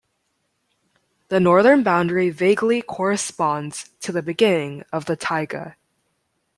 [1.27, 5.75] The northern boundary vaguely corresponds to the beginning of the Taiga.